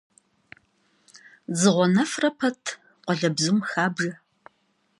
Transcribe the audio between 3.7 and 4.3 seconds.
xabjje.